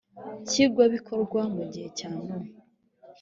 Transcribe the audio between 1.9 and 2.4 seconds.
cya nowa